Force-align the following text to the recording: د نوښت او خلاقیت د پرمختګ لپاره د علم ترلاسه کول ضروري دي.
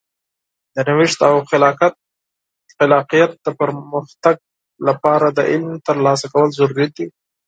د 0.73 0.77
نوښت 0.87 1.19
او 1.29 1.35
خلاقیت 2.79 3.31
د 3.45 3.47
پرمختګ 3.59 4.35
لپاره 4.87 5.27
د 5.31 5.39
علم 5.51 5.71
ترلاسه 5.87 6.25
کول 6.33 6.49
ضروري 6.59 6.87
دي. 6.95 7.07